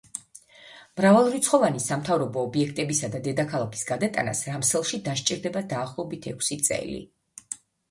მრავალრიცხოვანი 1.01 1.81
სამთავრობო 1.87 2.45
ობიექტებისა 2.47 3.11
და 3.17 3.21
დედაქალაქის 3.29 3.85
გადატანას 3.93 4.43
რამსელში 4.55 5.03
დასჭირდება 5.11 5.65
დაახლოებით 5.77 6.29
ექვსი 6.35 6.61
წელი. 6.73 7.01